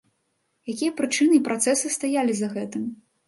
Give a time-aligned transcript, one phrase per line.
[0.73, 2.89] Якія прычыны і працэсы стаялі за гэтым?